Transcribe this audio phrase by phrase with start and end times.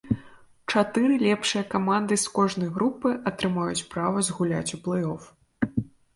[0.71, 5.23] Чатыры лепшыя каманды з кожнай групы атрымаюць права згуляць у плэй-оф.